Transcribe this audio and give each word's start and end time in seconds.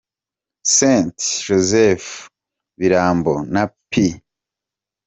S 0.75 0.75
St 0.77 1.15
Joseph 1.47 2.07
Birambo 2.79 3.33
na 3.53 3.63
P. 3.89 3.91